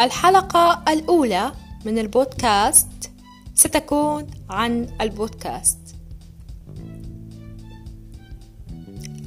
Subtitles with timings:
[0.00, 1.52] الحلقة الأولى
[1.84, 3.10] من البودكاست
[3.54, 5.78] ستكون عن البودكاست.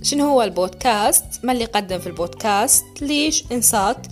[0.02, 4.08] شنو هو البودكاست؟ ما اللي قدم في البودكاست؟ ليش؟ إنصات؟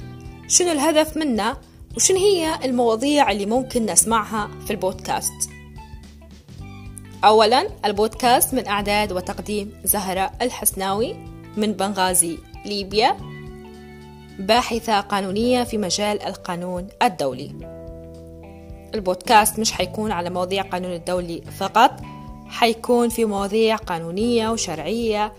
[0.48, 1.58] شنو الهدف منه؟
[1.96, 5.50] وشنو هي المواضيع اللي ممكن نسمعها في البودكاست؟
[7.24, 11.14] أولا البودكاست من أعداد وتقديم زهرة الحسناوي
[11.58, 13.37] من بنغازي ليبيا.
[14.40, 17.52] باحثة قانونية في مجال القانون الدولي.
[18.96, 21.92] البودكاست مش حيكون على مواضيع قانون الدولي فقط
[22.48, 25.34] حيكون في مواضيع قانونية وشرعية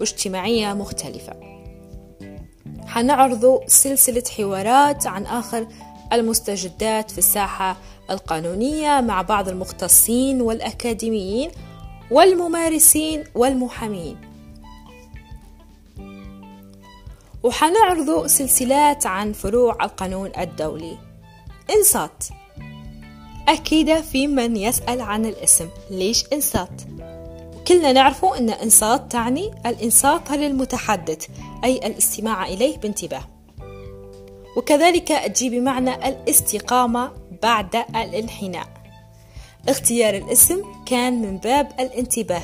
[0.00, 1.32] واجتماعية مختلفة.
[2.86, 5.66] حنعرض سلسلة حوارات عن آخر
[6.12, 7.76] المستجدات في الساحة
[8.10, 11.50] القانونية مع بعض المختصين والأكاديميين
[12.10, 14.31] والممارسين والمحامين.
[17.42, 20.98] وحنعرض سلسلات عن فروع القانون الدولي.
[21.76, 22.24] إنصات.
[23.48, 25.68] أكيد في من يسأل عن الاسم.
[25.90, 26.82] ليش إنصات؟
[27.68, 31.26] كلنا نعرف أن إنصات تعني الإنصات للمتحدث
[31.64, 33.24] أي الاستماع إليه بانتباه.
[34.56, 37.10] وكذلك تجي بمعنى الاستقامة
[37.42, 38.66] بعد الانحناء.
[39.68, 42.42] اختيار الاسم كان من باب الانتباه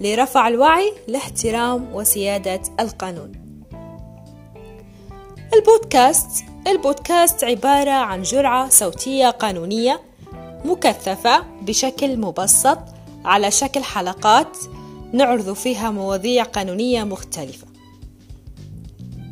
[0.00, 3.43] لرفع الوعي لاحترام وسيادة القانون.
[5.54, 10.00] البودكاست البودكاست عبارة عن جرعة صوتية قانونية
[10.64, 12.78] مكثفة بشكل مبسط
[13.24, 14.58] على شكل حلقات
[15.12, 17.66] نعرض فيها مواضيع قانونية مختلفة.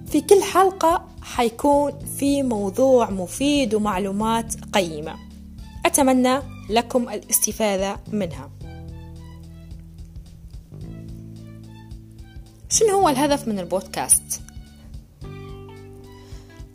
[0.06, 5.14] في كل حلقة حيكون في موضوع مفيد ومعلومات قيمة.
[5.86, 6.38] أتمنى
[6.70, 8.50] لكم الاستفادة منها.
[12.68, 14.51] شنو هو الهدف من البودكاست؟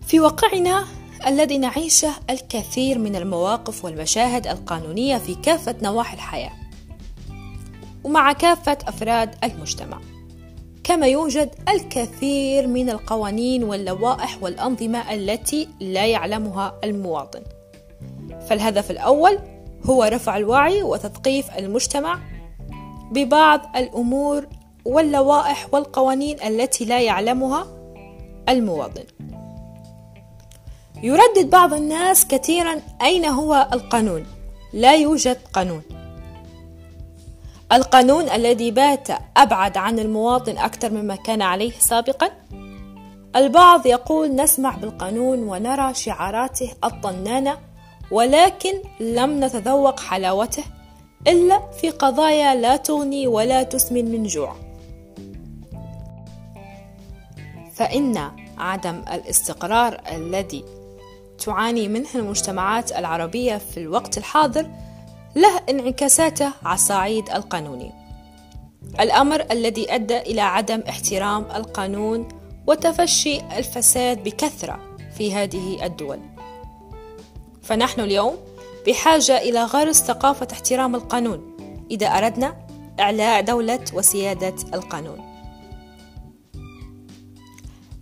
[0.07, 0.85] في واقعنا
[1.27, 6.51] الذي نعيشه الكثير من المواقف والمشاهد القانونية في كافة نواحي الحياة
[8.03, 9.99] ومع كافة أفراد المجتمع.
[10.83, 17.41] كما يوجد الكثير من القوانين واللوائح والأنظمة التي لا يعلمها المواطن.
[18.49, 19.39] فالهدف الأول
[19.85, 22.19] هو رفع الوعي وتثقيف المجتمع
[23.11, 24.47] ببعض الأمور
[24.85, 27.67] واللوائح والقوانين التي لا يعلمها
[28.49, 29.16] المواطن.
[31.03, 34.25] يردد بعض الناس كثيرا أين هو القانون؟
[34.73, 35.81] لا يوجد قانون.
[37.71, 42.29] القانون الذي بات أبعد عن المواطن أكثر مما كان عليه سابقا.
[43.35, 47.57] البعض يقول نسمع بالقانون ونرى شعاراته الطنانة
[48.11, 50.63] ولكن لم نتذوق حلاوته
[51.27, 54.55] إلا في قضايا لا تغني ولا تسمن من جوع.
[57.73, 60.63] فإن عدم الاستقرار الذي
[61.39, 64.69] تعاني منه المجتمعات العربية في الوقت الحاضر
[65.35, 67.91] له انعكاساته على الصعيد القانوني.
[68.99, 72.27] الأمر الذي أدى إلى عدم احترام القانون
[72.67, 74.79] وتفشي الفساد بكثرة
[75.17, 76.19] في هذه الدول.
[77.63, 78.37] فنحن اليوم
[78.87, 81.57] بحاجة إلى غرس ثقافة احترام القانون
[81.91, 82.55] إذا أردنا
[82.99, 85.36] إعلاء دولة وسيادة القانون.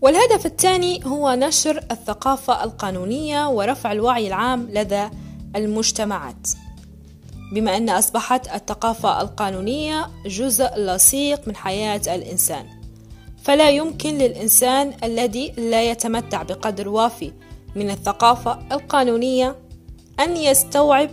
[0.06, 5.10] والهدف الثاني هو نشر الثقافة القانونية ورفع الوعي العام لدى
[5.56, 6.48] المجتمعات.
[7.54, 12.66] بما أن أصبحت الثقافة القانونية جزء لصيق من حياة الإنسان
[13.44, 17.32] فلا يمكن للإنسان الذي لا يتمتع بقدر وافي
[17.76, 19.56] من الثقافة القانونية
[20.20, 21.10] أن يستوعب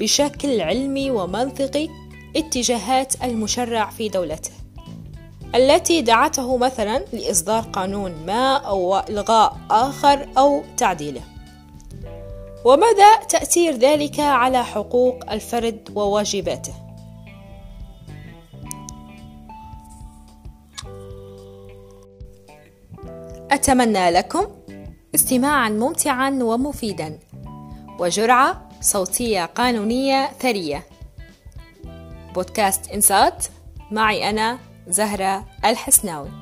[0.00, 1.88] بشكل علمي ومنطقي
[2.36, 4.61] اتجاهات المشرع في دولته.
[5.54, 11.20] التي دعته مثلا لإصدار قانون ما أو إلغاء آخر أو تعديله.
[12.64, 16.74] ومدى تأثير ذلك على حقوق الفرد وواجباته؟
[23.50, 24.46] أتمنى لكم
[25.14, 27.18] استماعا ممتعا ومفيدا
[27.98, 30.86] وجرعة صوتية قانونية ثرية.
[32.34, 33.46] بودكاست إنسات
[33.90, 36.41] معي أنا زهرة الحسناوي.